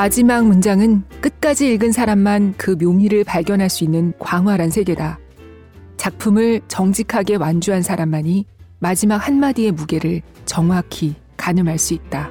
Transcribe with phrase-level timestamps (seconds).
[0.00, 5.18] 마지막 문장은 끝까지 읽은 사람만 그 묘미를 발견할 수 있는 광활한 세계다.
[5.98, 8.46] 작품을 정직하게 완주한 사람만이
[8.78, 12.30] 마지막 한마디의 무게를 정확히 가늠할 수 있다.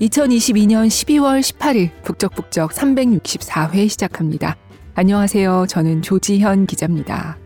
[0.00, 4.56] 2022년 12월 18일 북적북적 364회 시작합니다.
[4.94, 5.66] 안녕하세요.
[5.68, 7.36] 저는 조지현 기자입니다.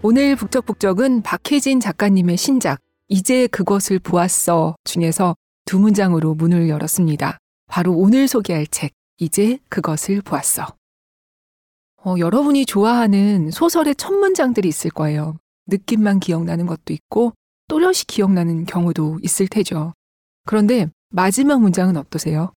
[0.00, 7.38] 오늘 북적북적은 박혜진 작가님의 신작 이제 그것을 보았어 중에서 두 문장으로 문을 열었습니다.
[7.68, 10.66] 바로 오늘 소개할 책 이제 그것을 보았어.
[12.04, 15.36] 어, 여러분이 좋아하는 소설의 첫 문장들이 있을 거예요.
[15.66, 17.32] 느낌만 기억나는 것도 있고
[17.68, 19.92] 또렷이 기억나는 경우도 있을 테죠.
[20.44, 22.52] 그런데 마지막 문장은 어떠세요?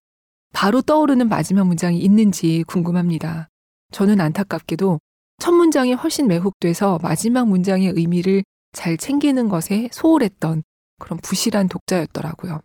[0.52, 3.48] 바로 떠오르는 마지막 문장이 있는지 궁금합니다.
[3.92, 5.00] 저는 안타깝게도
[5.38, 10.62] 첫 문장이 훨씬 매혹돼서 마지막 문장의 의미를 잘 챙기는 것에 소홀했던
[10.98, 12.60] 그런 부실한 독자였더라고요.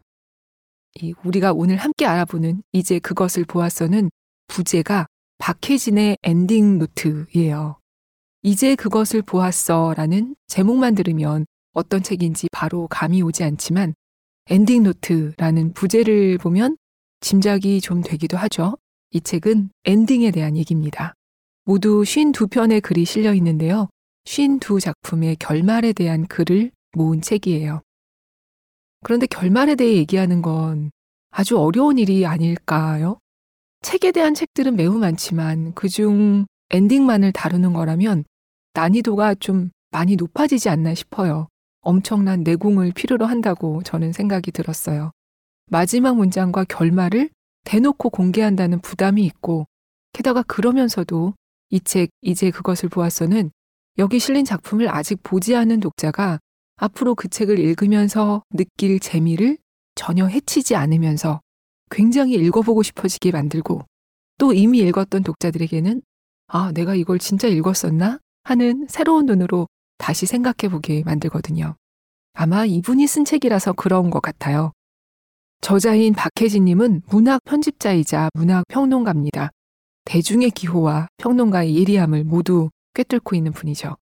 [1.02, 4.10] 이 우리가 오늘 함께 알아보는 이제 그것을 보았어는
[4.48, 7.78] 부제가 박혜진의 엔딩 노트예요.
[8.44, 13.94] 이제 그것을 보았어 라는 제목만 들으면 어떤 책인지 바로 감이 오지 않지만
[14.50, 16.78] 엔딩 노트라는 부제를 보면
[17.22, 18.78] 짐작이 좀 되기도 하죠.
[19.12, 21.14] 이 책은 엔딩에 대한 얘기입니다.
[21.64, 23.90] 모두 52편의 글이 실려 있는데요.
[24.26, 27.82] 52 작품의 결말에 대한 글을 모은 책이에요.
[29.04, 30.92] 그런데 결말에 대해 얘기하는 건
[31.30, 33.20] 아주 어려운 일이 아닐까요?
[33.82, 38.26] 책에 대한 책들은 매우 많지만 그중 엔딩만을 다루는 거라면
[38.74, 41.48] 난이도가 좀 많이 높아지지 않나 싶어요.
[41.82, 45.12] 엄청난 내공을 필요로 한다고 저는 생각이 들었어요.
[45.68, 47.30] 마지막 문장과 결말을
[47.64, 49.68] 대놓고 공개한다는 부담이 있고,
[50.14, 51.36] 게다가 그러면서도
[51.70, 53.52] 이 책, 이제 그것을 보았어는
[53.98, 56.40] 여기 실린 작품을 아직 보지 않은 독자가
[56.78, 59.58] 앞으로 그 책을 읽으면서 느낄 재미를
[59.96, 61.40] 전혀 해치지 않으면서
[61.90, 63.84] 굉장히 읽어보고 싶어지게 만들고
[64.38, 66.02] 또 이미 읽었던 독자들에게는
[66.48, 68.20] 아, 내가 이걸 진짜 읽었었나?
[68.44, 69.68] 하는 새로운 눈으로
[69.98, 71.76] 다시 생각해 보게 만들거든요.
[72.34, 74.74] 아마 이분이 쓴 책이라서 그런 것 같아요.
[75.62, 79.52] 저자인 박혜진님은 문학 편집자이자 문학 평론가입니다.
[80.04, 83.96] 대중의 기호와 평론가의 예리함을 모두 꿰뚫고 있는 분이죠.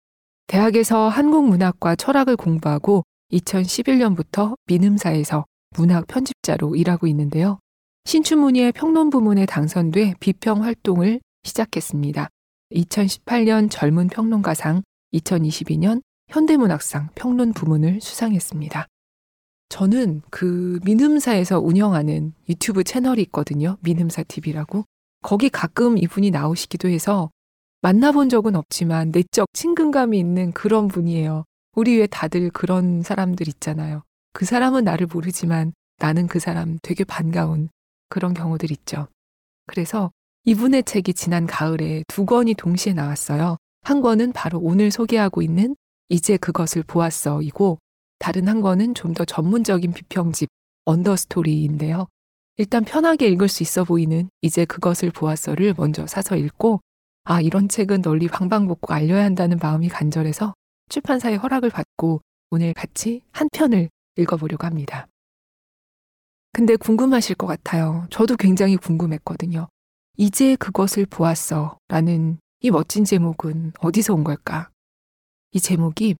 [0.47, 5.45] 대학에서 한국 문학과 철학을 공부하고 2011년부터 민음사에서
[5.75, 7.59] 문학 편집자로 일하고 있는데요.
[8.05, 12.29] 신춘문예 평론 부문에 당선돼 비평 활동을 시작했습니다.
[12.73, 14.83] 2018년 젊은 평론가상,
[15.13, 18.87] 2022년 현대문학상 평론 부문을 수상했습니다.
[19.69, 23.77] 저는 그 민음사에서 운영하는 유튜브 채널이 있거든요.
[23.81, 24.85] 민음사 TV라고.
[25.23, 27.31] 거기 가끔 이분이 나오시기도 해서
[27.83, 31.43] 만나본 적은 없지만 내적 친근감이 있는 그런 분이에요.
[31.75, 34.03] 우리 왜 다들 그런 사람들 있잖아요.
[34.31, 37.67] 그 사람은 나를 모르지만 나는 그 사람 되게 반가운
[38.07, 39.09] 그런 경우들 있죠.
[39.67, 40.11] 그래서
[40.45, 43.57] 이분의 책이 지난 가을에 두 권이 동시에 나왔어요.
[43.81, 45.75] 한 권은 바로 오늘 소개하고 있는
[46.07, 47.79] 이제 그것을 보았어 이고
[48.17, 50.47] 다른 한 권은 좀 더 전문적인 비평집
[50.85, 52.07] 언더스토리인데요.
[52.55, 56.79] 일단 편하게 읽을 수 있어 보이는 이제 그것을 보았어를 먼저 사서 읽고
[57.25, 60.53] 아 이런 책은 널리 방방곡곡 알려야 한다는 마음이 간절해서
[60.89, 65.07] 출판사의 허락을 받고 오늘 같이 한 편을 읽어보려고 합니다.
[66.51, 68.05] 근데 궁금하실 것 같아요.
[68.11, 69.69] 저도 굉장히 궁금했거든요.
[70.17, 74.69] 이제 그것을 보았어 라는 이 멋진 제목은 어디서 온 걸까?
[75.51, 76.15] 이 제목이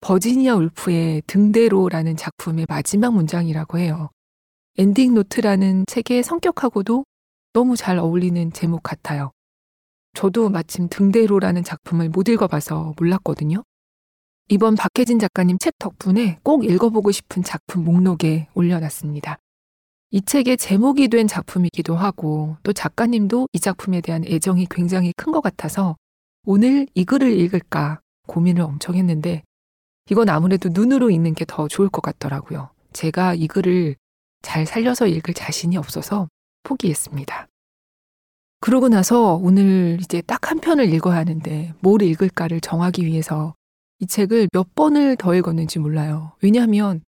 [0.00, 4.10] 버지니아 울프의 등대로라는 작품의 마지막 문장이라고 해요.
[4.76, 7.04] 엔딩 노트라는 책의 성격하고도
[7.52, 9.32] 너무 잘 어울리는 제목 같아요.
[10.18, 13.62] 저도 마침 등대로라는 작품을 못 읽어봐서 몰랐거든요.
[14.48, 19.38] 이번 박혜진 작가님 책 덕분에 꼭 읽어보고 싶은 작품 목록에 올려놨습니다.
[20.10, 25.40] 이 책의 제목이 된 작품이기도 하고 또 작가님도 이 작품에 대한 애정이 굉장히 큰 것
[25.40, 25.96] 같아서
[26.44, 29.44] 오늘 이 글을 읽을까 고민을 엄청 했는데
[30.10, 32.70] 이건 아무래도 눈으로 읽는 게 더 좋을 것 같더라고요.
[32.92, 33.94] 제가 이 글을
[34.42, 36.26] 잘 살려서 읽을 자신이 없어서
[36.64, 37.47] 포기했습니다.
[38.60, 43.54] 그러고 나서 오늘 이제 딱 한 편을 읽어야 하는데 뭘 읽을까를 정하기 위해서
[43.98, 46.32] 이 책을 몇 번을 더 읽었는지 몰라요.
[46.42, 47.02] 왜냐하면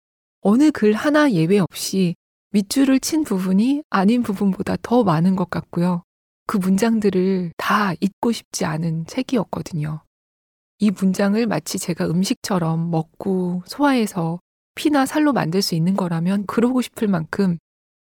[0.41, 2.15] 어느 글 하나 예외 없이
[2.51, 6.01] 밑줄을 친 부분이 아닌 부분보다 더 많은 것 같고요.
[6.47, 10.01] 그 문장들을 다 잊고 싶지 않은 책이었거든요.
[10.79, 14.39] 이 문장을 마치 제가 음식처럼 먹고 소화해서
[14.73, 17.57] 피나 살로 만들 수 있는 거라면 그러고 싶을 만큼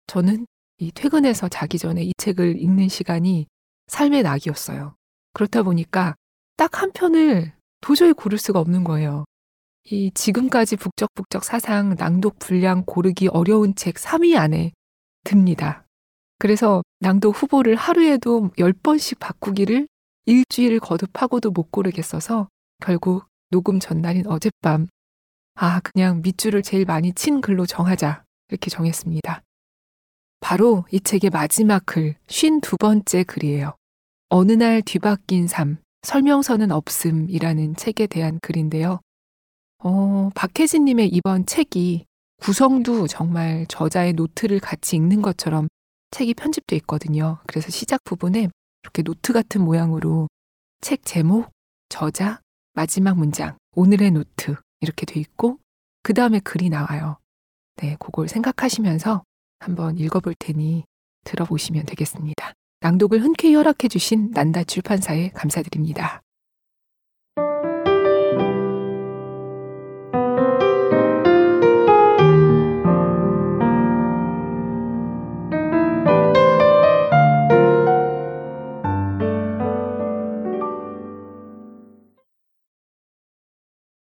[0.09, 0.47] 저는
[0.83, 3.47] 이 퇴근해서 자기 전에 이 책을 읽는 시간이
[3.87, 4.97] 삶의 낙이었어요.
[5.33, 6.17] 그렇다 보니까
[6.57, 9.25] 딱 한 편을 도저히 고를 수가 없는 거예요.
[9.85, 14.73] 이 지금까지 북적북적 사상 낭독 분량 고르기 어려운 책 3위 안에
[15.23, 15.85] 듭니다.
[16.41, 19.87] 그래서 낭독 후보를 하루에도 10번씩 바꾸기를
[20.27, 22.49] 일주일을 거듭하고도 못 고르겠어서
[22.81, 24.89] 결국 녹음 전날인 어젯밤
[25.55, 29.43] 아 그냥 밑줄을 제일 많이 친 글로 정하자 이렇게 정했습니다.
[30.43, 33.77] 바로 이 책의 마지막 글, 52번째 글이에요.
[34.29, 39.01] 어느 날 뒤바뀐 삶, 설명서는 없음이라는 책에 대한 글인데요.
[39.79, 42.07] 어, 박혜진님의 이번 책이
[42.41, 45.69] 구성도 정말 저자의 노트를 같이 읽는 것처럼
[46.11, 47.39] 책이 편집돼 있거든요.
[47.47, 48.49] 그래서 시작 부분에
[48.83, 50.29] 이렇게 노트 같은 모양으로
[50.81, 51.53] 책 제목,
[51.89, 52.41] 저자,
[52.75, 55.59] 마지막 문장, 오늘의 노트 이렇게 돼 있고
[56.03, 57.19] 그 다음에 글이 나와요.
[57.77, 59.23] 네, 그걸 생각하시면서
[59.63, 60.85] 한번 읽어볼 테니
[61.25, 62.53] 들어보시면 되겠습니다.
[62.81, 66.21] 낭독을 흔쾌히 허락해 주신 난다 출판사에 감사드립니다.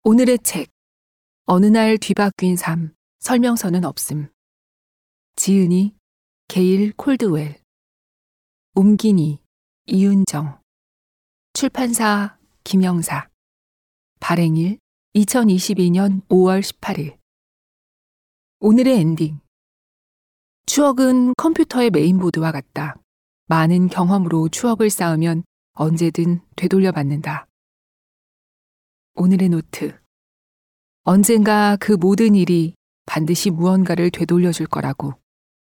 [0.03, 0.69] 오늘의 책
[1.45, 4.29] 어느 날 뒤바뀐 삶 설명서는 없음
[5.35, 5.95] 지은이
[6.47, 7.61] 게일 콜드웰
[8.75, 9.39] 옮긴이
[9.85, 10.59] 이은정
[11.53, 13.29] 출판사 김영사
[14.19, 14.79] 발행일
[15.15, 17.17] 2022년 5월 18일
[18.59, 19.39] 오늘의 엔딩
[20.65, 22.95] 추억은 컴퓨터의 메인보드와 같다.
[23.47, 25.43] 많은 경험으로 추억을 쌓으면
[25.73, 27.45] 언제든 되돌려 받는다.
[29.13, 29.97] 오늘의 노트.
[31.03, 32.73] 언젠가 그 모든 일이
[33.05, 35.13] 반드시 무언가를 되돌려 줄 거라고.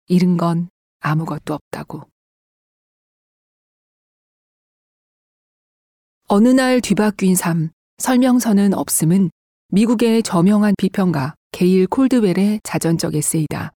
[0.07, 0.69] 잃은 건
[0.99, 2.03] 아무것도 없다고.
[6.27, 9.29] 어느 날 뒤바뀐 삶, 설명서는 없음은
[9.69, 13.71] 미국의 저명한 비평가 게일 콜드웰의 자전적 에세이다.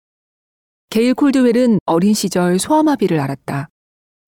[0.90, 3.68] 게일 콜드웰은 어린 시절 소아마비를 앓았다.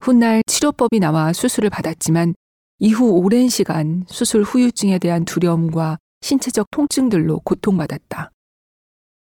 [0.00, 2.35] 훗날 치료법이 나와 수술을 받았지만
[2.79, 8.31] 이후 오랜 시간 수술 후유증에 대한 두려움과 신체적 통증들로 고통받았다.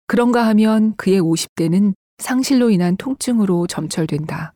[0.06, 4.54] 그런가 하면 그의 50대는 상실로 인한 통증으로 점철된다.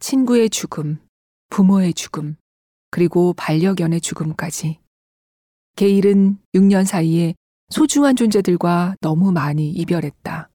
[0.00, 0.98] 친구의 죽음,
[1.50, 2.36] 부모의 죽음,
[2.90, 4.78] 그리고 반려견의 죽음까지.
[5.76, 7.34] 게일은 6년 사이에
[7.70, 10.50] 소중한 존재들과 너무 많이 이별했다.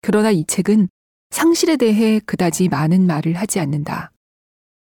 [0.00, 0.88] 그러나 이 책은
[1.30, 4.12] 상실에 대해 그다지 많은 말을 하지 않는다.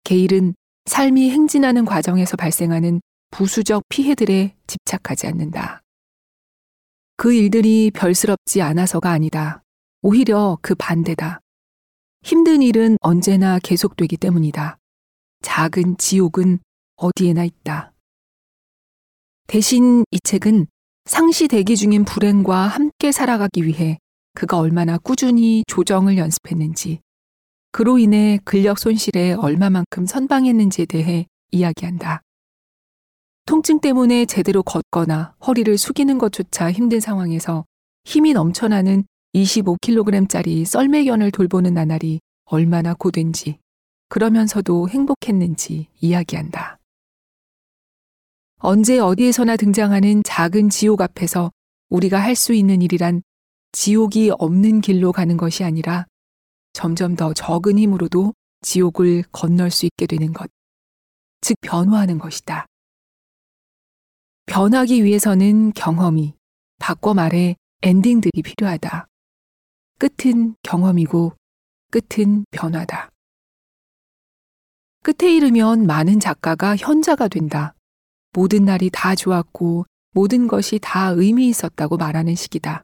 [0.04, 0.54] 게일은
[0.86, 3.00] 삶이 행진하는 과정에서 발생하는
[3.30, 5.80] 부수적 피해들에 집착하지 않는다.
[7.16, 9.61] 그 일들이 별스럽지 않아서가 아니다.
[10.04, 11.38] 오히려 그 반대다.
[12.24, 14.76] 힘든 일은 언제나 계속되기 때문이다.
[15.42, 16.58] 작은 지옥은
[16.96, 17.92] 어디에나 있다.
[19.46, 20.66] 대신 이 책은
[21.04, 23.98] 상시 대기 중인 불행과 함께 살아가기 위해
[24.34, 27.00] 그가 얼마나 꾸준히 조정을 연습했는지,
[27.70, 32.22] 그로 인해 근력 손실에 얼마만큼 선방했는지에 대해 이야기한다.
[33.46, 37.64] 통증 때문에 제대로 걷거나 허리를 숙이는 것조차 힘든 상황에서
[38.04, 43.58] 힘이 넘쳐나는 25kg짜리 썰매견을 돌보는 나날이 얼마나 고된지,
[44.08, 46.78] 그러면서도 행복했는지 이야기한다.
[48.58, 51.50] 언제 어디에서나 등장하는 작은 지옥 앞에서
[51.88, 53.22] 우리가 할 수 있는 일이란
[53.72, 56.06] 지옥이 없는 길로 가는 것이 아니라
[56.74, 60.50] 점점 더 적은 힘으로도 지옥을 건널 수 있게 되는 것,
[61.40, 62.66] 즉 변화하는 것이다.
[64.46, 66.34] 변하기 위해서는 경험이,
[66.78, 69.06] 바꿔 말해 엔딩들이 필요하다.
[70.02, 71.32] 끝은 경험이고
[71.92, 73.10] 끝은 변화다.
[75.04, 77.76] 끝에 이르면 많은 작가가 현자가 된다.
[78.32, 82.82] 모든 날이 다 좋았고 모든 것이 다 의미 있었다고 말하는 시기다.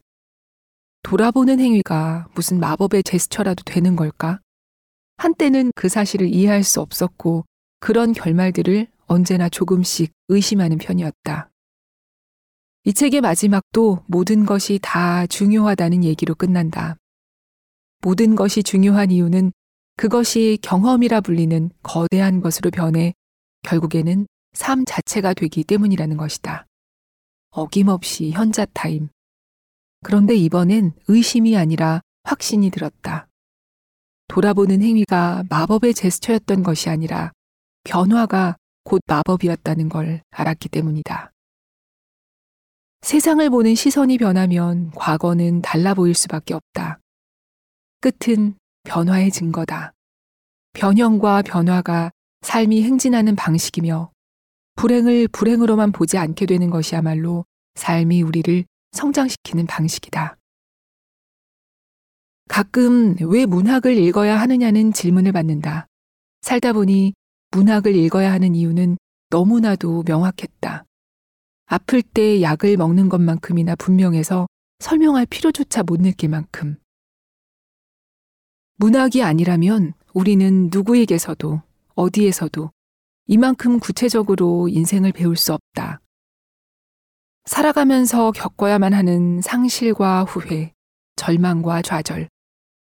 [1.03, 4.39] 돌아보는 행위가 무슨 마법의 제스처라도 되는 걸까?
[5.17, 7.47] 한때는 그 사실을 이해할 수 없었고
[7.81, 11.51] 그런 결말들을 언제나 조금씩 의심하는 편이었다.
[12.85, 16.97] 이 책의 마지막도 모든 것이 다 중요하다는 얘기로 끝난다.
[18.01, 19.53] 모든 것이 중요한 이유는
[19.97, 23.15] 그것이 경험이라 불리는 거대한 것으로 변해
[23.63, 26.67] 결국에는 삶 자체가 되기 때문이라는 것이다.
[27.51, 29.09] 어김없이 현자 타임.
[30.05, 33.27] 그런데 이번엔 의심이 아니라 확신이 들었다.
[34.29, 37.33] 돌아보는 행위가 마법의 제스처였던 것이 아니라
[37.85, 41.33] 변화가 곧 마법이었다는 걸 알았기 때문이다.
[43.01, 47.01] 세상을 보는 시선이 변하면 과거는 달라 보일 수밖에 없다.
[48.01, 49.93] 끝은 변화의 증거다.
[50.73, 52.11] 변형과 변화가
[52.43, 54.11] 삶이 행진하는 방식이며
[54.77, 60.37] 불행을 불행으로만 보지 않게 되는 것이야말로 삶이 우리를 성장시키는 방식이다.
[62.49, 65.87] 가끔 왜 문학을 읽어야 하느냐는 질문을 받는다.
[66.43, 67.15] 살다 보니
[67.51, 68.97] 문학을 읽어야 하는 이유는
[69.31, 70.85] 너무나도 명확했다.
[71.67, 74.47] 아플 때 약을 먹는 것만큼이나 분명해서
[74.79, 76.79] 설명할 필요조차 못 느낄 만큼.
[78.81, 81.61] 문학이 아니라면 우리는 누구에게서도
[81.97, 82.71] 어디에서도
[83.27, 86.01] 이만큼 구체적으로 인생을 배울 수 없다.
[87.45, 90.73] 살아가면서 겪어야만 하는 상실과 후회,
[91.17, 92.29] 절망과 좌절,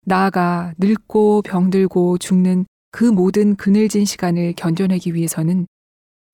[0.05, 5.67] 나아가 늙고 병들고 죽는 그 모든 그늘진 시간을 견뎌내기 위해서는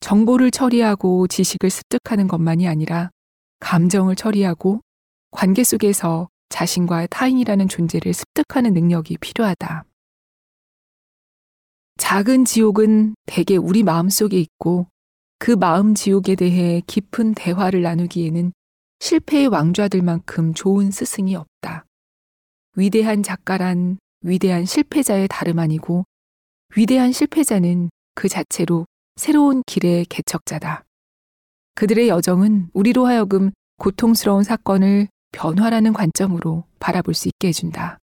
[0.01, 3.11] 정보를 처리하고 지식을 습득하는 것만이 아니라
[3.61, 4.81] 감정을 처리하고
[5.31, 9.85] 관계 속에서 자신과 타인이라는 존재를 습득하는 능력이 필요하다.
[11.97, 14.87] 작은 지옥은 대개 우리 마음 속에 있고
[15.41, 18.53] 그 마음 지옥에 대해 깊은 대화를 나누기에는
[19.01, 21.87] 실패의 왕좌들만큼 좋은 스승이 없다.
[22.77, 26.05] 위대한 작가란 위대한 실패자의 다름 아니고
[26.77, 30.85] 위대한 실패자는 그 자체로 새로운 길의 개척자다.
[31.75, 37.99] 그들의 여정은 우리로 하여금 고통스러운 사건을 변화라는 관점으로 바라볼 수 있게 해준다.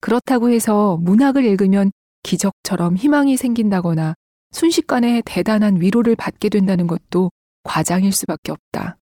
[0.00, 1.90] 그렇다고 해서 문학을 읽으면
[2.22, 4.14] 기적처럼 희망이 생긴다거나
[4.52, 7.30] 순식간에 대단한 위로를 받게 된다는 것도
[7.64, 8.96] 과장일 수밖에 없다.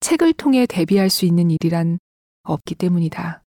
[0.00, 1.98] 책을 통해 대비할 수 있는 일이란
[2.42, 3.42] 없기 때문이다.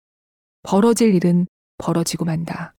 [0.64, 1.46] 벌어질 일은
[1.78, 2.74] 벌어지고 만다.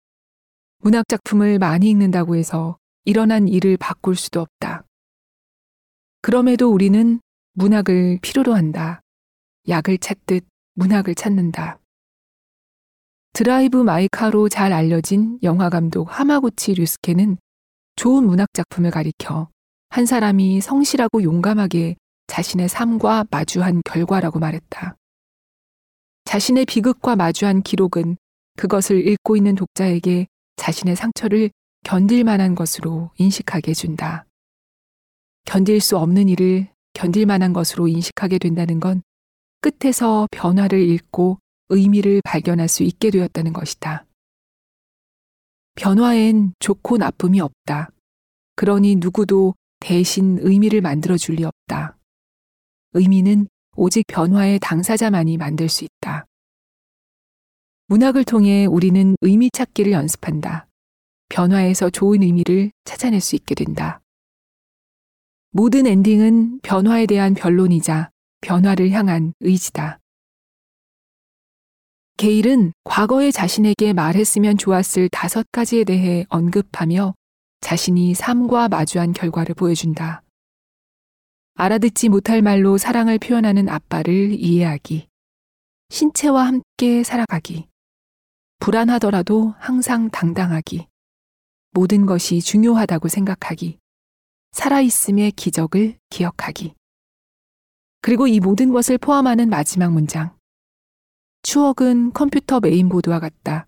[0.78, 4.84] 문학 작품을 많이 읽는다고 해서 일어난 일을 바꿀 수도 없다.
[6.20, 7.20] 그럼에도 우리는
[7.52, 9.03] 문학을 필요로 한다.
[9.68, 10.44] 약을 찾듯
[10.74, 11.78] 문학을 찾는다.
[13.32, 17.38] 드라이브 마이카로 잘 알려진 영화 감독 하마구치 류스케는
[17.96, 19.48] 좋은 문학 작품을 가리켜
[19.88, 24.96] 한 사람이 성실하고 용감하게 자신의 삶과 마주한 결과라고 말했다.
[26.24, 28.16] 자신의 비극과 마주한 기록은
[28.56, 31.50] 그것을 읽고 있는 독자에게 자신의 상처를
[31.84, 34.26] 견딜 만한 것으로 인식하게 해준다.
[35.44, 39.02] 견딜 수 없는 일을 견딜 만한 것으로 인식하게 된다는 건
[39.64, 41.38] 끝에서 변화를 읽고
[41.70, 44.04] 의미를 발견할 수 있게 되었다는 것이다.
[45.76, 47.88] 변화엔 좋고 나쁨이 없다.
[48.56, 51.96] 그러니 누구도 대신 의미를 만들어 줄 리 없다.
[52.92, 56.26] 의미는 오직 변화의 당사자만이 만들 수 있다.
[57.86, 60.68] 문학을 통해 우리는 의미 찾기를 연습한다.
[61.30, 64.02] 변화에서 좋은 의미를 찾아낼 수 있게 된다.
[65.50, 68.10] 모든 엔딩은 변화에 대한 변론이자
[68.44, 69.98] 변화를 향한 의지다.
[72.18, 77.14] 게일은 과거에 자신에게 말했으면 좋았을 다섯 가지에 대해 언급하며
[77.60, 80.22] 자신이 삶과 마주한 결과를 보여준다.
[81.54, 85.08] 알아듣지 못할 말로 사랑을 표현하는 아빠를 이해하기.
[85.88, 87.66] 신체와 함께 살아가기.
[88.58, 90.86] 불안하더라도 항상 당당하기.
[91.70, 93.78] 모든 것이 중요하다고 생각하기.
[94.52, 96.74] 살아있음의 기적을 기억하기.
[98.04, 100.36] 그리고 이 모든 것을 포함하는 마지막 문장.
[101.40, 103.66] 추억은 컴퓨터 메인보드와 같다.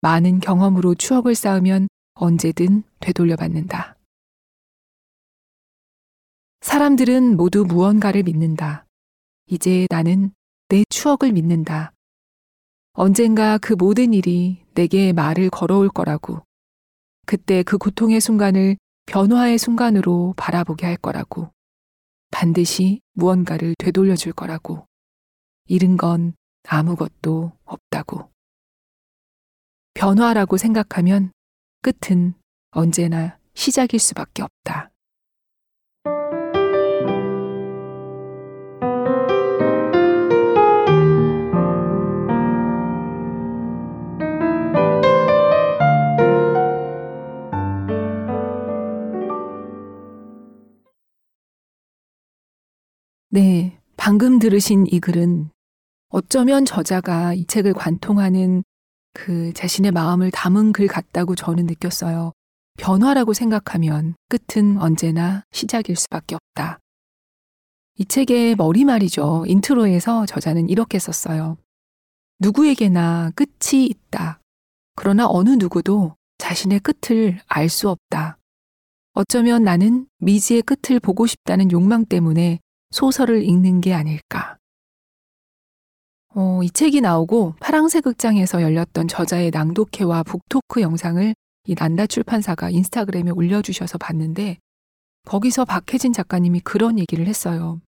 [0.00, 3.98] 많은 경험으로 추억을 쌓으면 언제든 되돌려 받는다.
[6.62, 8.86] 사람들은 모두 무언가를 믿는다.
[9.48, 10.32] 이제 나는
[10.70, 11.92] 내 추억을 믿는다.
[12.94, 16.40] 언젠가 그 모든 일이 내게 말을 걸어올 거라고.
[17.26, 21.53] 그때 그 고통의 순간을 변화의 순간으로 바라보게 할 거라고.
[22.34, 24.88] 반드시 무언가를 되돌려 줄 거라고.
[25.66, 26.34] 잃은 건
[26.66, 28.28] 아무것도 없다고.
[29.94, 31.30] 변화라고 생각하면
[31.80, 32.34] 끝은
[32.72, 34.90] 언제나 시작일 수밖에 없다.
[53.34, 55.50] 네, 방금 들으신 이 글은
[56.10, 58.62] 어쩌면 저자가 이 책을 관통하는
[59.12, 62.30] 그 자신의 마음을 담은 글 같다고 저는 느꼈어요.
[62.78, 66.78] 변화라고 생각하면 끝은 언제나 시작일 수밖에 없다.
[67.98, 69.46] 이 책의 머리말이죠.
[69.48, 71.56] 인트로에서 저자는 이렇게 썼어요.
[72.38, 74.38] 누구에게나 끝이 있다.
[74.94, 78.38] 그러나 어느 누구도 자신의 끝을 알 수 없다.
[79.12, 82.60] 어쩌면 나는 미지의 끝을 보고 싶다는 욕망 때문에
[82.94, 84.56] 소설을 읽는 게 아닐까.
[86.36, 91.34] 어, 이 책이 나오고 파랑새 극장에서 열렸던 저자의 낭독회와 북토크 영상을
[91.66, 94.58] 이 난다 출판사가 인스타그램에 올려주셔서 봤는데
[95.26, 97.80] 거기서 박혜진 작가님이 그런 얘기를 했어요.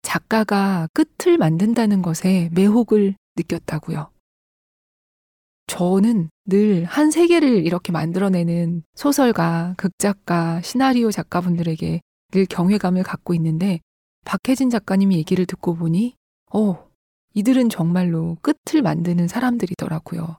[0.00, 4.10] 작가가 끝을 만든다는 것에 매혹을 느꼈다고요.
[5.66, 12.00] 저는 늘 한 세계를 이렇게 만들어내는 소설가, 극작가, 시나리오 작가분들에게
[12.32, 13.80] 늘 경외감을 갖고 있는데
[14.24, 16.16] 박혜진 작가님이 얘기를 듣고 보니,
[16.52, 16.88] 어,
[17.34, 20.38] 이들은 정말로 끝을 만드는 사람들이더라고요.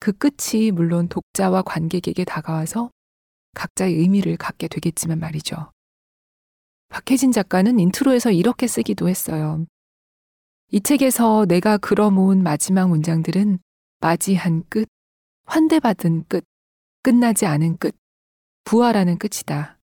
[0.00, 2.90] 그 끝이 물론 독자와 관객에게 다가와서
[3.54, 5.72] 각자의 의미를 갖게 되겠지만 말이죠.
[6.88, 9.64] 박혜진 작가는 인트로에서 이렇게 쓰기도 했어요.
[10.70, 13.58] 이 책에서 내가 그러모은 마지막 문장들은
[14.00, 14.88] 맞이한 끝,
[15.46, 16.44] 환대받은 끝,
[17.02, 17.96] 끝나지 않은 끝,
[18.64, 19.78] 부활하는 끝이다.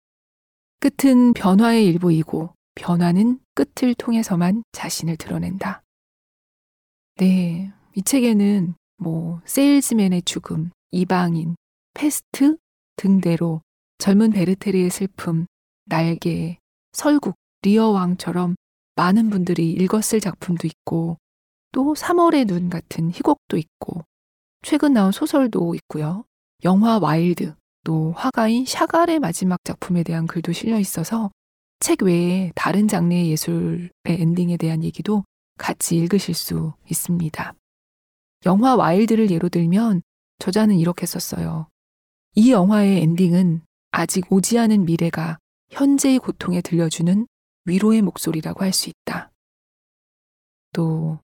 [0.79, 5.83] 끝은 변화의 일부이고 변화는 끝을 통해서만 자신을 드러낸다.
[7.17, 11.55] 네, 이 책에는 뭐 세일즈맨의 죽음, 이방인,
[11.93, 12.57] 패스트
[12.95, 13.61] 등대로
[13.99, 15.45] 젊은 베르테르의 슬픔,
[15.85, 16.57] 날개,
[16.91, 18.55] 설국, 리어왕처럼
[18.95, 21.17] 많은 분들이 읽었을 작품도 있고
[21.71, 24.01] 또 3월의 눈 같은 희곡도 있고
[24.63, 26.25] 최근 나온 소설도 있고요.
[26.63, 31.29] 영화 와일드, 또 화가인 샤갈의 마지막 작품에 대한 글도 실려 있어서
[31.81, 35.25] 책 외에 다른 장르의 예술의 엔딩에 대한 얘기도
[35.57, 37.55] 같이 읽으실 수 있습니다.
[38.45, 40.03] 영화 와일드를 예로 들면
[40.37, 41.67] 저자는 이렇게 썼어요.
[42.35, 45.39] 이 영화의 엔딩은 아직 오지 않은 미래가
[45.71, 47.25] 현재의 고통에 들려주는
[47.65, 49.31] 위로의 목소리라고 할 수 있다.
[50.73, 51.19] 또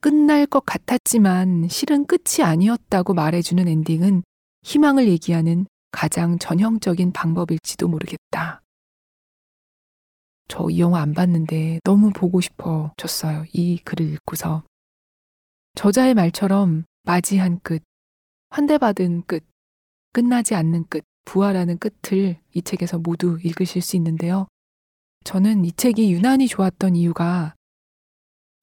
[0.00, 4.22] 끝날 것 같았지만 실은 끝이 아니었다고 말해주는 엔딩은
[4.62, 8.62] 희망을 얘기하는 가장 전형적인 방법일지도 모르겠다.
[10.48, 13.44] 저 이 영화 안 봤는데 너무 보고 싶어졌어요.
[13.52, 14.64] 이 글을 읽고서.
[15.74, 17.82] 저자의 말처럼 맞이한 끝,
[18.50, 19.44] 환대받은 끝,
[20.12, 24.48] 끝나지 않는 끝, 부활하는 끝을 이 책에서 모두 읽으실 수 있는데요.
[25.24, 27.54] 저는 이 책이 유난히 좋았던 이유가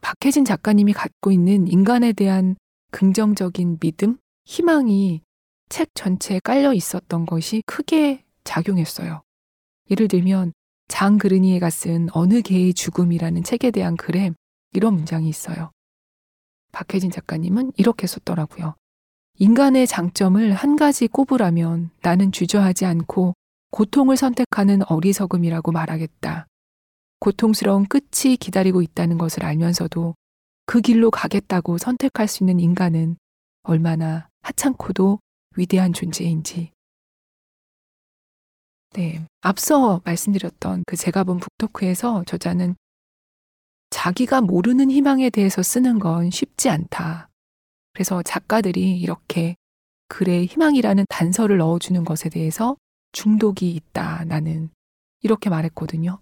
[0.01, 2.55] 박혜진 작가님이 갖고 있는 인간에 대한
[2.91, 5.21] 긍정적인 믿음, 희망이
[5.69, 9.21] 책 전체에 깔려 있었던 것이 크게 작용했어요.
[9.91, 10.53] 예를 들면
[10.87, 14.31] 장 그르니에가 쓴 어느 개의 죽음이라는 책에 대한 글에
[14.73, 15.71] 이런 문장이 있어요.
[16.71, 18.75] 박혜진 작가님은 이렇게 썼더라고요.
[19.37, 23.33] 인간의 장점을 한 가지 꼽으라면 나는 주저하지 않고
[23.71, 26.47] 고통을 선택하는 어리석음이라고 말하겠다.
[27.19, 30.15] 고통스러운 끝이 기다리고 있다는 것을 알면서도
[30.65, 33.17] 그 길로 가겠다고 선택할 수 있는 인간은
[33.63, 35.19] 얼마나 하찮고도
[35.57, 36.71] 위대한 존재인지.
[38.95, 39.25] 네.
[39.41, 42.75] 앞서 말씀드렸던 그 제가 본 북토크에서 저자는
[43.89, 47.29] 자기가 모르는 희망에 대해서 쓰는 건 쉽지 않다.
[47.91, 49.55] 그래서 작가들이 이렇게
[50.07, 52.77] 글에 희망이라는 단서를 넣어주는 것에 대해서
[53.11, 54.23] 중독이 있다.
[54.25, 54.69] 나는
[55.21, 56.21] 이렇게 말했거든요.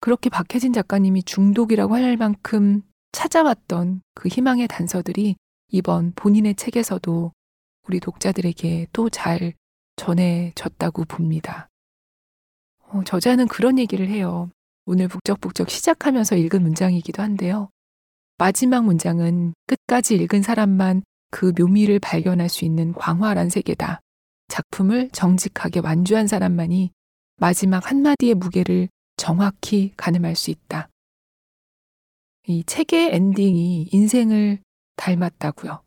[0.00, 5.36] 그렇게 박혜진 작가님이 중독이라고 할 만큼 찾아왔던 그 희망의 단서들이
[5.68, 7.32] 이번 본인의 책에서도
[7.88, 9.54] 우리 독자들에게 또 잘
[9.96, 11.68] 전해졌다고 봅니다.
[12.94, 14.50] 어, 저자는 그런 얘기를 해요.
[14.86, 17.68] 오늘 북적북적 시작하면서 읽은 문장이기도 한데요.
[18.38, 24.00] 마지막 문장은 끝까지 읽은 사람만 그 묘미를 발견할 수 있는 광활한 세계다.
[24.46, 26.92] 작품을 정직하게 완주한 사람만이
[27.36, 30.88] 마지막 한마디의 무게를 정확히 가늠할 수 있다.
[32.46, 34.60] 이 책의 엔딩이 인생을
[34.96, 35.82] 닮았다고요.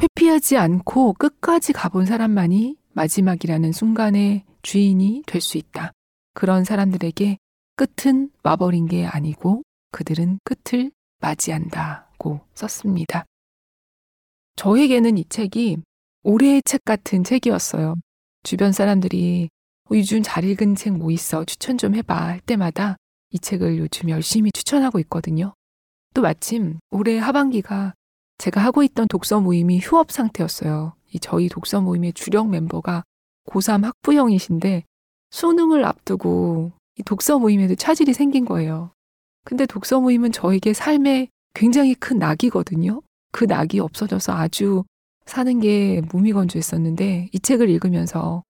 [0.00, 5.92] 회피하지 않고 끝까지 가본 사람만이 마지막이라는 순간의 주인이 될 수 있다.
[6.34, 7.38] 그런 사람들에게
[7.76, 13.24] 끝은 와버린 게 아니고 그들은 끝을 맞이한다고 썼습니다.
[14.56, 15.78] 저에게는 이 책이
[16.22, 17.94] 올해의 책 같은 책이었어요.
[18.44, 19.48] 주변 사람들이
[19.90, 22.96] 어, 유준 잘 읽은 책 뭐 있어 추천 좀 해봐 할 때마다
[23.30, 25.54] 이 책을 요즘 열심히 추천하고 있거든요.
[26.14, 27.94] 또 마침 올해 하반기가
[28.38, 30.94] 제가 하고 있던 독서 모임이 휴업 상태였어요.
[31.12, 33.04] 이 저희 독서 모임의 주력 멤버가
[33.46, 34.84] 고3 학부형이신데
[35.30, 38.92] 수능을 앞두고 이 독서 모임에도 차질이 생긴 거예요.
[39.44, 43.02] 근데 독서 모임은 저에게 삶에 굉장히 큰 낙이거든요.
[43.32, 44.84] 그 낙이 없어져서 아주
[45.26, 48.42] 사는 게 무미건조했었는데 이 책을 읽으면서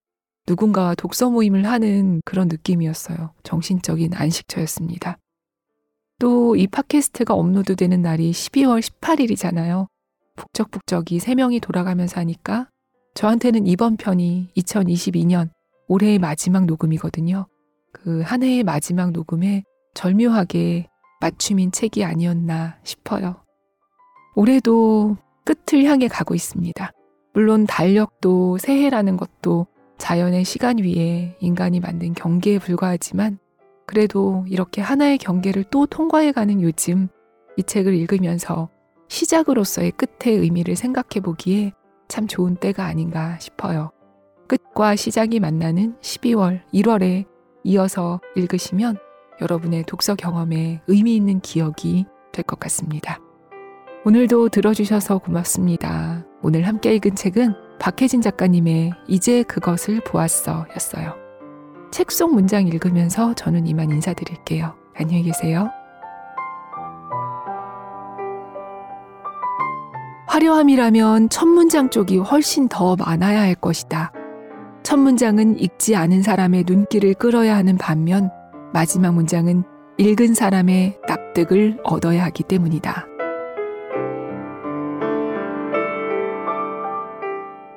[0.47, 3.33] 누군가와 독서 모임을 하는 그런 느낌이었어요.
[3.43, 5.17] 정신적인 안식처였습니다.
[6.19, 9.87] 또 이 팟캐스트가 업로드되는 날이 12월 18일이잖아요.
[10.35, 12.69] 북적북적이 3명이 돌아가면서 하니까
[13.13, 15.49] 저한테는 이번 편이 2022년
[15.87, 17.47] 올해의 마지막 녹음이거든요.
[17.91, 20.87] 그 한 해의 마지막 녹음에 절묘하게
[21.21, 23.35] 맞춤인 책이 아니었나 싶어요.
[24.35, 26.91] 올해도 끝을 향해 가고 있습니다.
[27.33, 33.37] 물론 달력도 새해라는 것도 자연의 시간 위에 인간이 만든 경계에 불과하지만
[33.85, 37.07] 그래도 이렇게 하나의 경계를 또 통과해가는 요즘
[37.57, 38.69] 이 책을 읽으면서
[39.07, 41.73] 시작으로서의 끝의 의미를 생각해 보기에
[42.07, 43.91] 참 좋은 때가 아닌가 싶어요.
[44.47, 47.25] 끝과 시작이 만나는 12월, 1월에
[47.63, 48.97] 이어서 읽으시면
[49.41, 53.19] 여러분의 독서 경험에 의미 있는 기억이 될 것 같습니다.
[54.05, 56.25] 오늘도 들어주셔서 고맙습니다.
[56.41, 61.15] 오늘 함께 읽은 책은 박혜진 작가님의 이제 그것을 보았어 였어요.
[61.91, 64.75] 책 속 문장 읽으면서 저는 이만 인사드릴게요.
[64.95, 65.69] 안녕히 계세요.
[70.43, 74.11] 화려함이라면 첫 문장 쪽이 훨씬 더 많아야 할 것이다.
[74.83, 78.29] 첫 문장은 읽지 않은 사람의 눈길을 끌어야 하는 반면
[78.73, 79.63] 마지막 문장은
[79.97, 83.05] 읽은 사람의 납득을 얻어야 하기 때문이다.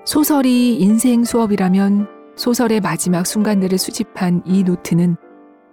[0.05, 5.17] 소설이 인생 수업이라면 소설의 마지막 순간들을 수집한 이 노트는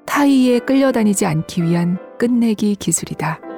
[0.05, 3.52] 타이에 끌려다니지 않기 위한 끝내기 기술이다.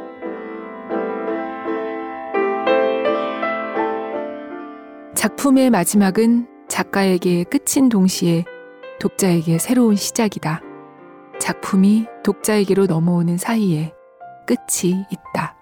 [5.25, 8.45] 작품의 마지막은 작가에게 끝인 동시에
[8.99, 10.61] 독자에게 새로운 시작이다.
[11.39, 13.91] 작품이 독자에게로 넘어오는 사이에
[14.45, 15.54] 끝이 있다.